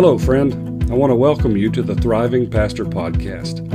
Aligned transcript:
Hello, 0.00 0.16
friend. 0.16 0.92
I 0.92 0.94
want 0.94 1.10
to 1.10 1.16
welcome 1.16 1.56
you 1.56 1.72
to 1.72 1.82
the 1.82 1.96
Thriving 1.96 2.48
Pastor 2.48 2.84
Podcast. 2.84 3.68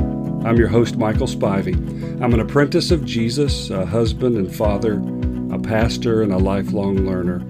I'm 0.46 0.56
your 0.56 0.68
host, 0.68 0.96
Michael 0.96 1.26
Spivey. 1.26 1.74
I'm 2.22 2.32
an 2.32 2.40
apprentice 2.40 2.90
of 2.90 3.04
Jesus, 3.04 3.68
a 3.68 3.84
husband 3.84 4.38
and 4.38 4.50
father, 4.50 5.02
a 5.54 5.58
pastor, 5.58 6.22
and 6.22 6.32
a 6.32 6.38
lifelong 6.38 7.06
learner. 7.06 7.42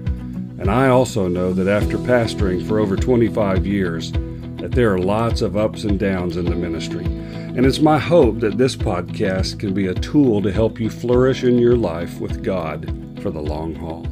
And 0.59 0.69
I 0.69 0.89
also 0.89 1.29
know 1.29 1.53
that 1.53 1.69
after 1.69 1.97
pastoring 1.97 2.67
for 2.67 2.79
over 2.79 2.97
25 2.97 3.65
years, 3.65 4.11
that 4.57 4.73
there 4.73 4.93
are 4.93 4.99
lots 4.99 5.41
of 5.41 5.55
ups 5.55 5.85
and 5.85 5.97
downs 5.97 6.35
in 6.35 6.43
the 6.43 6.55
ministry. 6.57 7.05
And 7.05 7.65
it's 7.65 7.79
my 7.79 7.97
hope 7.97 8.41
that 8.41 8.57
this 8.57 8.75
podcast 8.75 9.57
can 9.57 9.73
be 9.73 9.87
a 9.87 9.93
tool 9.93 10.41
to 10.41 10.51
help 10.51 10.81
you 10.81 10.89
flourish 10.89 11.45
in 11.45 11.59
your 11.59 11.77
life 11.77 12.19
with 12.19 12.43
God 12.43 12.91
for 13.21 13.29
the 13.31 13.41
long 13.41 13.73
haul. 13.73 14.05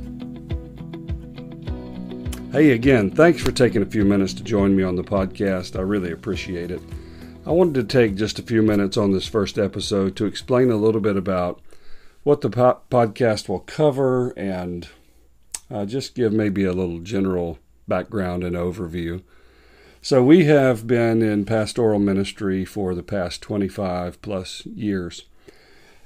Hey, 2.53 2.69
again, 2.69 3.09
thanks 3.09 3.41
for 3.41 3.51
taking 3.51 3.81
a 3.81 3.87
few 3.87 4.05
minutes 4.05 4.31
to 4.35 4.43
join 4.43 4.75
me 4.75 4.83
on 4.83 4.95
the 4.95 5.03
podcast. 5.03 5.75
I 5.75 5.81
really 5.81 6.11
appreciate 6.11 6.69
it. 6.69 6.83
I 7.47 7.49
wanted 7.49 7.73
to 7.73 7.83
take 7.83 8.13
just 8.13 8.37
a 8.37 8.43
few 8.43 8.61
minutes 8.61 8.95
on 8.95 9.11
this 9.11 9.27
first 9.27 9.57
episode 9.57 10.15
to 10.17 10.27
explain 10.27 10.69
a 10.69 10.75
little 10.75 11.01
bit 11.01 11.17
about 11.17 11.59
what 12.21 12.41
the 12.41 12.51
po- 12.51 12.81
podcast 12.91 13.49
will 13.49 13.61
cover 13.61 14.37
and 14.37 14.87
uh, 15.71 15.85
just 15.85 16.13
give 16.13 16.31
maybe 16.31 16.63
a 16.63 16.73
little 16.73 16.99
general 16.99 17.57
background 17.87 18.43
and 18.43 18.55
overview. 18.55 19.23
So, 20.03 20.23
we 20.23 20.45
have 20.45 20.85
been 20.85 21.23
in 21.23 21.45
pastoral 21.45 21.97
ministry 21.97 22.65
for 22.65 22.93
the 22.93 23.01
past 23.01 23.41
25 23.41 24.21
plus 24.21 24.63
years. 24.67 25.25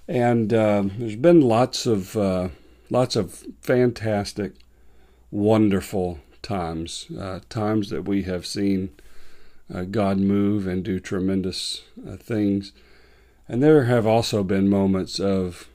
And 0.08 0.54
uh, 0.54 0.86
there's 0.98 1.18
been 1.18 1.42
lots 1.42 1.86
of 1.86 2.16
uh, 2.16 2.48
lots 2.90 3.18
of 3.18 3.44
fantastic, 3.60 4.54
wonderful 5.30 6.20
times, 6.48 7.08
uh, 7.20 7.42
times 7.50 7.90
that 7.90 8.04
we 8.06 8.24
have 8.24 8.46
seen 8.46 8.90
uh, 9.74 9.84
God 9.84 10.18
move 10.18 10.66
and 10.66 10.82
do 10.82 10.98
tremendous 10.98 11.84
uh, 12.08 12.16
things. 12.16 12.72
And 13.50 13.62
there 13.62 13.84
have 13.84 14.08
also 14.08 14.44
been 14.44 14.70
moments 14.70 15.20
of 15.20 15.68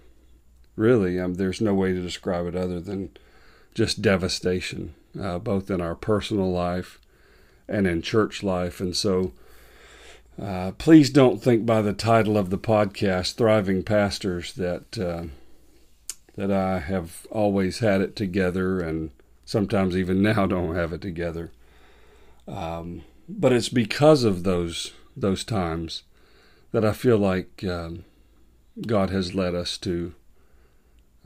really, 0.74 1.20
um, 1.20 1.34
there's 1.34 1.60
no 1.60 1.74
way 1.74 1.92
to 1.92 2.00
describe 2.00 2.46
it 2.46 2.56
other 2.56 2.80
than 2.80 3.10
just 3.74 4.00
devastation, 4.00 4.94
uh, 5.20 5.38
both 5.38 5.70
in 5.70 5.82
our 5.82 5.94
personal 5.94 6.50
life 6.50 6.98
and 7.68 7.86
in 7.86 8.00
church 8.00 8.42
life. 8.42 8.80
And 8.80 8.96
so, 8.96 9.32
uh, 10.40 10.72
please 10.78 11.10
don't 11.10 11.42
think 11.42 11.66
by 11.66 11.82
the 11.82 11.92
title 11.92 12.38
of 12.38 12.48
the 12.48 12.58
podcast, 12.58 13.34
Thriving 13.34 13.82
Pastors, 13.82 14.54
that 14.54 14.98
uh, 14.98 15.24
that 16.34 16.50
I 16.50 16.78
have 16.78 17.26
always 17.30 17.80
had 17.80 18.00
it 18.00 18.16
together 18.16 18.80
and 18.80 19.10
sometimes 19.52 19.96
even 19.96 20.22
now 20.32 20.46
don't 20.46 20.74
have 20.74 20.92
it 20.92 21.02
together. 21.02 21.52
Um, 22.48 23.02
but 23.28 23.52
it's 23.52 23.68
because 23.68 24.24
of 24.24 24.42
those 24.42 24.92
those 25.14 25.44
times 25.44 26.02
that 26.72 26.84
I 26.84 26.92
feel 26.92 27.18
like 27.18 27.62
um, 27.64 28.04
God 28.86 29.10
has 29.10 29.34
led 29.34 29.54
us 29.54 29.76
to 29.78 30.14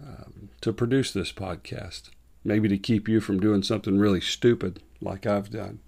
um, 0.02 0.50
to 0.60 0.72
produce 0.72 1.12
this 1.12 1.32
podcast. 1.32 2.10
Maybe 2.44 2.68
to 2.68 2.78
keep 2.78 3.08
you 3.08 3.20
from 3.20 3.40
doing 3.40 3.62
something 3.62 3.98
really 3.98 4.20
stupid 4.20 4.80
like 5.00 5.26
I've 5.26 5.50
done. 5.50 5.80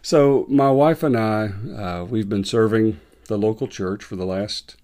So 0.00 0.46
my 0.48 0.70
wife 0.70 1.02
and 1.02 1.16
I, 1.16 1.50
uh, 1.76 2.04
we've 2.04 2.28
been 2.28 2.44
serving 2.44 3.00
the 3.26 3.38
local 3.38 3.68
church 3.68 4.02
for 4.02 4.16
the 4.16 4.26
last 4.26 4.76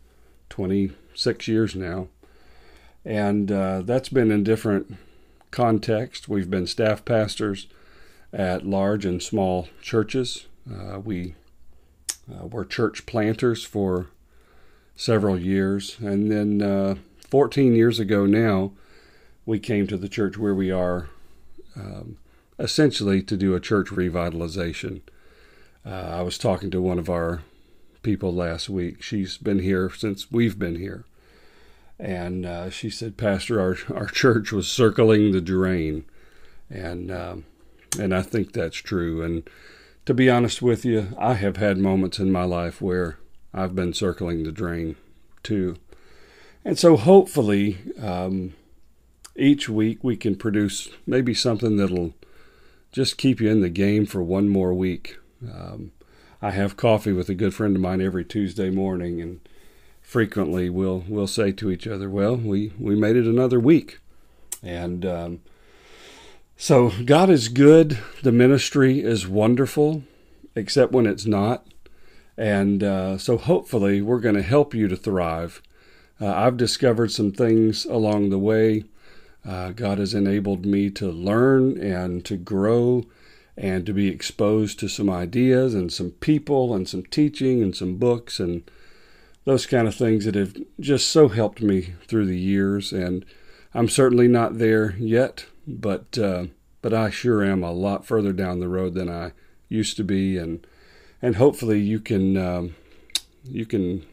26 0.50 1.48
years 1.48 1.74
now, 1.74 2.08
and 3.04 3.50
uh, 3.50 3.82
that's 3.82 4.10
been 4.10 4.30
in 4.30 4.44
different 4.44 4.96
context. 5.50 6.28
We've 6.28 6.50
been 6.50 6.66
staff 6.66 7.04
pastors 7.04 7.66
at 8.32 8.66
large 8.66 9.04
and 9.04 9.22
small 9.22 9.68
churches. 9.80 10.46
Uh, 10.70 11.00
we 11.00 11.34
uh, 12.30 12.46
were 12.46 12.64
church 12.64 13.06
planters 13.06 13.64
for 13.64 14.08
several 14.94 15.38
years. 15.38 15.96
And 16.00 16.30
then 16.30 16.60
uh, 16.60 16.96
14 17.28 17.74
years 17.74 17.98
ago 17.98 18.26
now, 18.26 18.72
we 19.46 19.58
came 19.58 19.86
to 19.86 19.96
the 19.96 20.08
church 20.08 20.36
where 20.36 20.54
we 20.54 20.70
are 20.70 21.08
um, 21.76 22.18
essentially 22.58 23.22
to 23.22 23.36
do 23.36 23.54
a 23.54 23.60
church 23.60 23.88
revitalization. 23.88 25.00
Uh, 25.86 25.90
I 25.90 26.22
was 26.22 26.36
talking 26.36 26.70
to 26.72 26.82
one 26.82 26.98
of 26.98 27.08
our 27.08 27.42
people 28.02 28.34
last 28.34 28.68
week. 28.68 29.02
She's 29.02 29.38
been 29.38 29.60
here 29.60 29.90
since 29.90 30.30
we've 30.30 30.58
been 30.58 30.76
here. 30.76 31.04
And 31.98 32.46
uh, 32.46 32.70
she 32.70 32.90
said, 32.90 33.16
Pastor, 33.16 33.60
our, 33.60 33.76
our 33.94 34.06
church 34.06 34.52
was 34.52 34.68
circling 34.68 35.32
the 35.32 35.40
drain. 35.40 36.04
And, 36.70 37.10
um, 37.10 37.44
and 37.98 38.14
I 38.14 38.22
think 38.22 38.52
that's 38.52 38.76
true. 38.76 39.22
And 39.22 39.48
to 40.06 40.14
be 40.14 40.30
honest 40.30 40.62
with 40.62 40.84
you, 40.84 41.08
I 41.18 41.34
have 41.34 41.56
had 41.56 41.78
moments 41.78 42.18
in 42.18 42.30
my 42.30 42.44
life 42.44 42.80
where 42.80 43.18
I've 43.52 43.74
been 43.74 43.92
circling 43.92 44.44
the 44.44 44.52
drain 44.52 44.96
too. 45.42 45.76
And 46.64 46.78
so 46.78 46.96
hopefully, 46.96 47.78
um, 48.00 48.54
each 49.34 49.68
week 49.68 50.02
we 50.02 50.16
can 50.16 50.36
produce 50.36 50.88
maybe 51.06 51.32
something 51.32 51.76
that'll 51.76 52.14
just 52.92 53.18
keep 53.18 53.40
you 53.40 53.50
in 53.50 53.60
the 53.60 53.68
game 53.68 54.06
for 54.06 54.22
one 54.22 54.48
more 54.48 54.74
week. 54.74 55.16
Um, 55.42 55.92
I 56.42 56.50
have 56.50 56.76
coffee 56.76 57.12
with 57.12 57.28
a 57.28 57.34
good 57.34 57.54
friend 57.54 57.76
of 57.76 57.82
mine 57.82 58.00
every 58.00 58.24
Tuesday 58.24 58.70
morning, 58.70 59.20
and 59.20 59.40
frequently 60.08 60.70
we'll 60.70 61.04
we'll 61.06 61.26
say 61.26 61.52
to 61.52 61.70
each 61.70 61.86
other, 61.86 62.08
"Well, 62.08 62.34
we 62.34 62.72
we 62.78 62.96
made 62.96 63.14
it 63.14 63.26
another 63.26 63.60
week," 63.60 64.00
and 64.62 65.04
um, 65.04 65.40
so 66.56 66.90
God 67.04 67.28
is 67.28 67.48
good. 67.48 67.98
The 68.22 68.32
ministry 68.32 69.00
is 69.00 69.28
wonderful, 69.28 70.02
except 70.56 70.92
when 70.92 71.06
it's 71.06 71.26
not, 71.26 71.66
and 72.38 72.82
uh, 72.82 73.18
so 73.18 73.36
hopefully 73.36 74.00
we're 74.00 74.20
going 74.20 74.34
to 74.34 74.42
help 74.42 74.74
you 74.74 74.88
to 74.88 74.96
thrive. 74.96 75.60
Uh, 76.18 76.32
I've 76.32 76.56
discovered 76.56 77.12
some 77.12 77.30
things 77.30 77.84
along 77.84 78.30
the 78.30 78.38
way. 78.38 78.84
Uh, 79.46 79.70
God 79.70 79.98
has 79.98 80.14
enabled 80.14 80.64
me 80.64 80.90
to 80.90 81.12
learn 81.12 81.78
and 81.80 82.24
to 82.24 82.36
grow 82.36 83.04
and 83.56 83.84
to 83.86 83.92
be 83.92 84.08
exposed 84.08 84.78
to 84.80 84.88
some 84.88 85.10
ideas 85.10 85.74
and 85.74 85.92
some 85.92 86.12
people 86.12 86.74
and 86.74 86.88
some 86.88 87.04
teaching 87.04 87.62
and 87.62 87.76
some 87.76 87.96
books 87.96 88.40
and 88.40 88.68
those 89.48 89.64
kind 89.64 89.88
of 89.88 89.94
things 89.94 90.26
that 90.26 90.34
have 90.34 90.54
just 90.78 91.08
so 91.08 91.28
helped 91.28 91.62
me 91.62 91.94
through 92.06 92.26
the 92.26 92.38
years. 92.38 92.92
And 92.92 93.24
I'm 93.72 93.88
certainly 93.88 94.28
not 94.28 94.58
there 94.58 94.94
yet, 94.98 95.46
but 95.66 96.18
uh, 96.18 96.48
but 96.82 96.92
I 96.92 97.08
sure 97.08 97.42
am 97.42 97.62
a 97.62 97.72
lot 97.72 98.04
further 98.04 98.34
down 98.34 98.60
the 98.60 98.68
road 98.68 98.92
than 98.92 99.08
I 99.08 99.32
used 99.70 99.96
to 99.96 100.04
be, 100.04 100.36
and 100.36 100.66
and 101.22 101.36
hopefully 101.36 101.80
you 101.80 101.98
can 101.98 102.36
um, 102.36 102.74
you 103.42 103.64
can 103.64 104.04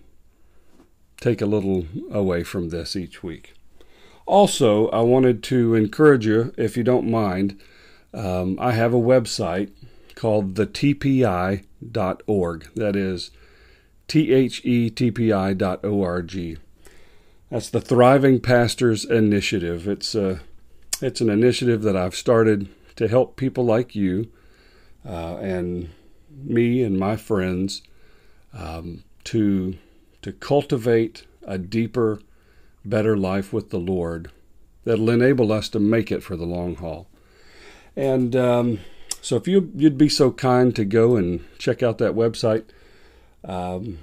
take 1.19 1.41
a 1.41 1.45
little 1.45 1.85
away 2.09 2.43
from 2.43 2.69
this 2.69 2.95
each 2.95 3.21
week. 3.21 3.55
Also, 4.25 4.87
I 4.87 5.01
wanted 5.01 5.43
to 5.43 5.75
encourage 5.75 6.25
you, 6.25 6.53
if 6.57 6.77
you 6.77 6.83
don't 6.83 7.11
mind, 7.11 7.59
um, 8.13 8.57
I 8.59 8.71
have 8.71 8.93
a 8.93 8.97
website 8.97 9.71
called 10.15 10.55
thetpi.org. 10.55 11.63
That 12.75 12.95
is 12.95 13.31
thetpi.org. 14.07 15.59
That's 17.49 17.69
the 17.69 17.81
Thriving 17.81 18.39
Pastors 18.39 19.05
Initiative. 19.05 19.87
It's 19.87 20.15
a 20.15 20.41
it's 21.01 21.21
an 21.21 21.29
initiative 21.29 21.81
that 21.83 21.95
I've 21.97 22.15
started 22.15 22.69
to 22.95 23.07
help 23.07 23.35
people 23.35 23.65
like 23.65 23.95
you 23.95 24.31
uh, 25.05 25.37
and 25.37 25.89
me 26.31 26.81
and 26.83 26.97
my 26.97 27.15
friends 27.15 27.81
um, 28.53 29.03
to 29.25 29.77
to 30.21 30.31
cultivate 30.31 31.25
a 31.45 31.57
deeper, 31.57 32.19
better 32.83 33.15
life 33.15 33.53
with 33.53 33.69
the 33.69 33.77
Lord 33.77 34.31
that'll 34.85 35.09
enable 35.09 35.51
us 35.51 35.69
to 35.69 35.79
make 35.79 36.11
it 36.11 36.23
for 36.23 36.35
the 36.35 36.45
long 36.45 36.75
haul. 36.75 37.07
And 37.95 38.35
um, 38.35 38.79
so, 39.21 39.35
if 39.35 39.47
you 39.47 39.71
you'd 39.75 39.97
be 39.97 40.09
so 40.09 40.31
kind 40.31 40.75
to 40.75 40.85
go 40.85 41.15
and 41.15 41.43
check 41.57 41.83
out 41.83 41.97
that 41.99 42.13
website, 42.13 42.65
um, 43.45 43.99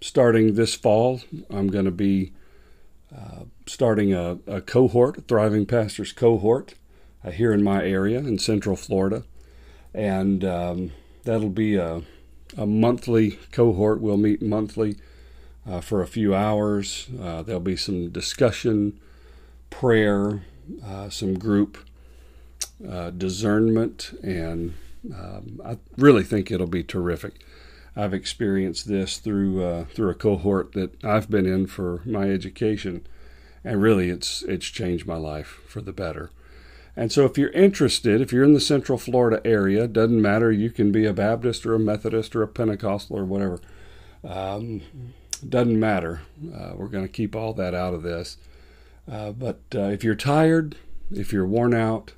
starting 0.00 0.54
this 0.54 0.74
fall, 0.74 1.20
I'm 1.50 1.68
going 1.68 1.84
to 1.84 1.90
be 1.90 2.32
uh, 3.14 3.44
starting 3.66 4.14
a, 4.14 4.38
a, 4.46 4.60
cohort, 4.60 5.18
a 5.18 5.20
Thriving 5.22 5.66
Pastors 5.66 6.12
cohort, 6.12 6.74
uh, 7.24 7.30
here 7.30 7.52
in 7.52 7.62
my 7.62 7.84
area 7.84 8.18
in 8.18 8.38
Central 8.38 8.76
Florida. 8.76 9.24
And 9.92 10.44
um, 10.44 10.92
that'll 11.24 11.50
be 11.50 11.76
a, 11.76 12.02
a, 12.56 12.66
monthly 12.66 13.32
cohort. 13.52 14.00
We'll 14.00 14.16
meet 14.16 14.40
monthly 14.40 14.96
uh, 15.68 15.80
for 15.80 16.02
a 16.02 16.06
few 16.06 16.34
hours. 16.34 17.08
Uh, 17.20 17.42
there'll 17.42 17.60
be 17.60 17.76
some 17.76 18.10
discussion, 18.10 18.98
prayer, 19.68 20.42
uh, 20.84 21.10
some 21.10 21.38
group 21.38 21.78
uh, 22.88 23.10
discernment, 23.10 24.12
and 24.22 24.74
um, 25.12 25.60
I 25.64 25.78
really 25.96 26.22
think 26.22 26.50
it'll 26.50 26.66
be 26.66 26.84
terrific. 26.84 27.44
I've 27.96 28.14
experienced 28.14 28.88
this 28.88 29.18
through 29.18 29.62
uh, 29.62 29.84
through 29.86 30.10
a 30.10 30.14
cohort 30.14 30.72
that 30.72 31.02
I've 31.04 31.30
been 31.30 31.46
in 31.46 31.66
for 31.66 32.02
my 32.04 32.30
education, 32.30 33.06
and 33.64 33.82
really 33.82 34.10
it's 34.10 34.42
it's 34.42 34.66
changed 34.66 35.06
my 35.06 35.16
life 35.16 35.60
for 35.66 35.80
the 35.80 35.92
better. 35.92 36.30
And 36.96 37.12
so, 37.12 37.24
if 37.24 37.38
you're 37.38 37.50
interested, 37.50 38.20
if 38.20 38.32
you're 38.32 38.44
in 38.44 38.52
the 38.52 38.60
Central 38.60 38.98
Florida 38.98 39.40
area, 39.44 39.86
doesn't 39.86 40.20
matter. 40.20 40.50
You 40.50 40.70
can 40.70 40.92
be 40.92 41.06
a 41.06 41.12
Baptist 41.12 41.64
or 41.64 41.74
a 41.74 41.78
Methodist 41.78 42.34
or 42.34 42.42
a 42.42 42.48
Pentecostal 42.48 43.16
or 43.18 43.24
whatever. 43.24 43.60
Um, 44.22 44.82
doesn't 45.48 45.78
matter. 45.78 46.22
Uh, 46.54 46.72
we're 46.74 46.88
going 46.88 47.04
to 47.04 47.12
keep 47.12 47.34
all 47.34 47.54
that 47.54 47.74
out 47.74 47.94
of 47.94 48.02
this. 48.02 48.36
Uh, 49.10 49.32
but 49.32 49.60
uh, 49.74 49.84
if 49.84 50.04
you're 50.04 50.14
tired, 50.14 50.76
if 51.10 51.32
you're 51.32 51.46
worn 51.46 51.74
out, 51.74 52.12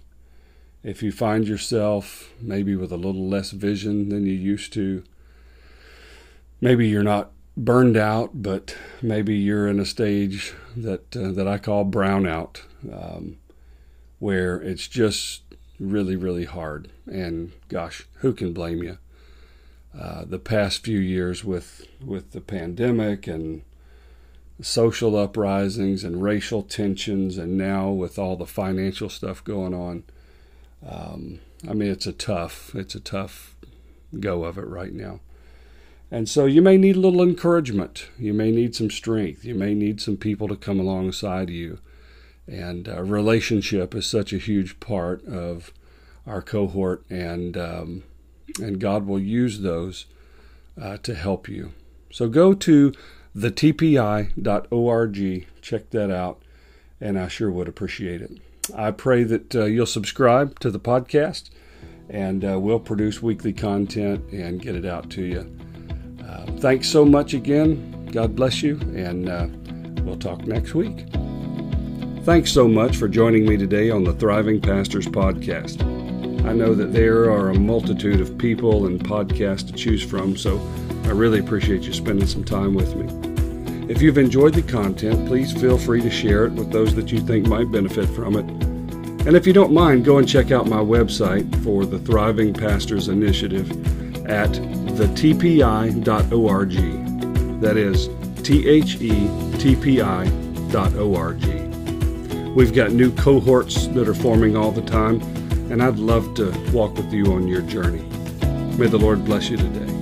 if 0.82 1.02
you 1.02 1.12
find 1.12 1.46
yourself 1.46 2.32
maybe 2.40 2.74
with 2.74 2.90
a 2.90 2.96
little 2.96 3.28
less 3.28 3.52
vision 3.52 4.08
than 4.08 4.26
you 4.26 4.32
used 4.32 4.72
to, 4.72 5.04
maybe 6.62 6.88
you're 6.88 7.03
not 7.03 7.32
burned 7.55 7.99
out, 7.99 8.31
but 8.43 8.75
maybe 9.03 9.35
you're 9.35 9.69
in 9.69 9.79
a 9.79 9.85
stage 9.85 10.55
that 10.75 11.14
uh, 11.14 11.32
that 11.32 11.47
I 11.47 11.59
call 11.59 11.85
brownout, 11.85 12.62
um, 12.91 13.37
where 14.19 14.56
it's 14.56 14.88
just 14.88 15.43
really, 15.79 16.17
really 16.17 16.47
hard. 16.47 16.91
And 17.06 17.53
gosh, 17.69 18.06
who 18.20 18.32
can 18.32 18.55
blame 18.55 18.82
you? 18.82 18.97
Uh, 19.99 20.25
the 20.25 20.38
past 20.38 20.82
few 20.82 20.99
years 20.99 21.44
with 21.44 21.87
with 22.03 22.31
the 22.31 22.41
pandemic 22.41 23.26
and 23.26 23.62
social 24.62 25.17
uprisings 25.17 26.05
and 26.05 26.23
racial 26.23 26.62
tensions, 26.62 27.37
and 27.37 27.58
now 27.58 27.91
with 27.91 28.19
all 28.19 28.37
the 28.37 28.47
financial 28.47 29.11
stuff 29.11 29.44
going 29.44 29.75
on. 29.75 30.05
Um, 30.87 31.41
I 31.69 31.75
mean, 31.75 31.91
it's 31.91 32.06
a 32.06 32.12
tough, 32.12 32.75
it's 32.75 32.97
a 32.97 33.00
tough 33.00 33.55
go 34.19 34.44
of 34.44 34.58
it 34.58 34.67
right 34.67 34.93
now. 34.93 35.20
And 36.12 36.29
so 36.29 36.44
you 36.44 36.61
may 36.61 36.76
need 36.76 36.97
a 36.97 37.00
little 37.00 37.23
encouragement. 37.23 38.11
You 38.19 38.35
may 38.35 38.50
need 38.50 38.75
some 38.75 38.91
strength. 38.91 39.47
You 39.47 39.55
may 39.55 39.73
need 39.73 39.99
some 39.99 40.19
people 40.19 40.47
to 40.49 40.56
come 40.56 40.79
alongside 40.79 41.49
you. 41.49 41.79
And 42.47 42.87
uh, 42.87 43.03
relationship 43.03 43.94
is 43.94 44.06
such 44.06 44.35
a 44.35 44.38
huge 44.38 44.79
part 44.79 45.25
of 45.25 45.73
our 46.26 46.43
cohort, 46.43 47.03
and 47.09 47.56
um, 47.56 48.03
and 48.61 48.79
God 48.79 49.06
will 49.06 49.19
use 49.19 49.61
those 49.61 50.05
uh, 50.81 50.99
to 50.99 51.14
help 51.14 51.49
you. 51.49 51.73
So 52.11 52.29
go 52.29 52.53
to 52.53 52.93
thetpi.org, 53.35 54.26
check 55.62 55.91
that 55.91 56.11
out, 56.11 56.43
and 57.00 57.19
I 57.19 57.29
sure 57.29 57.50
would 57.50 57.69
appreciate 57.69 58.20
it. 58.20 58.32
I 58.76 58.91
pray 58.91 59.25
that 59.25 59.55
uh, 59.55 59.65
you'll 59.65 59.87
subscribe 59.87 60.61
to 60.61 60.70
the 60.70 60.79
podcast, 60.79 61.49
and 62.11 62.44
uh, 62.44 62.61
we'll 62.61 62.81
produce 62.81 63.23
weekly 63.23 63.55
content 63.55 64.31
and 64.31 64.61
get 64.61 64.75
it 64.75 64.85
out 64.85 65.08
to 65.11 65.23
you. 65.23 65.71
Thanks 66.62 66.88
so 66.88 67.04
much 67.04 67.34
again. 67.34 68.06
God 68.12 68.36
bless 68.36 68.62
you, 68.62 68.78
and 68.94 69.28
uh, 69.28 69.48
we'll 70.04 70.16
talk 70.16 70.46
next 70.46 70.74
week. 70.74 71.06
Thanks 72.22 72.52
so 72.52 72.69
much 72.69 72.96
for 72.96 73.08
joining 73.08 73.46
me 73.46 73.56
today 73.56 73.90
on 73.90 74.04
the 74.04 74.12
Thriving 74.12 74.60
Pastors 74.60 75.08
Podcast. 75.08 75.82
I 76.46 76.52
know 76.52 76.72
that 76.72 76.92
there 76.92 77.28
are 77.28 77.50
a 77.50 77.58
multitude 77.58 78.20
of 78.20 78.38
people 78.38 78.86
and 78.86 79.00
podcasts 79.00 79.66
to 79.66 79.72
choose 79.72 80.04
from, 80.04 80.36
so 80.36 80.60
I 81.02 81.08
really 81.08 81.40
appreciate 81.40 81.82
you 81.82 81.92
spending 81.92 82.28
some 82.28 82.44
time 82.44 82.74
with 82.74 82.94
me. 82.94 83.92
If 83.92 84.00
you've 84.00 84.19
enjoyed 84.19 84.54
the 84.54 84.62
content, 84.62 85.26
please 85.26 85.52
feel 85.52 85.78
free 85.78 86.00
to 86.00 86.10
share 86.10 86.44
it 86.44 86.52
with 86.52 86.70
those 86.70 86.94
that 86.94 87.10
you 87.10 87.19
think 87.19 87.48
might 87.48 87.72
benefit 87.72 88.06
from 88.10 88.36
it. 88.36 88.48
And 89.26 89.34
if 89.34 89.48
you 89.48 89.52
don't 89.52 89.72
mind, 89.72 90.04
go 90.04 90.19
and 90.19 90.28
check 90.28 90.52
out 90.52 90.69
my 90.69 90.76
website 90.76 91.52
for 91.64 91.84
the 91.84 91.98
Thriving 91.98 92.54
Pastors 92.54 93.08
Initiative 93.08 93.69
at 94.28 94.56
thetpi.org. 94.97 96.73
That 97.61 97.77
is 97.77 98.09
T 98.43 98.69
H 98.69 99.00
E 99.00 99.29
T 99.59 99.77
P 99.77 100.00
I 100.00 100.29
dot 100.71 100.94
O 100.94 101.15
R 101.15 101.35
G. 101.35 101.49
We've 102.55 102.75
got 102.75 102.93
new 102.93 103.12
cohorts 103.12 103.87
that 103.89 104.09
are 104.09 104.15
forming 104.15 104.56
all 104.56 104.73
the 104.73 104.83
time, 104.83 105.21
and 105.71 105.83
I'd 105.83 105.97
love 105.97 106.35
to 106.35 106.50
walk 106.73 106.94
with 106.97 107.12
you 107.12 107.33
on 107.33 107.49
your 107.49 107.62
journey. 107.62 108.03
May 108.77 108.89
the 108.89 108.99
Lord 108.99 109.25
bless 109.25 109.49
you 109.49 109.56
today. 109.56 110.01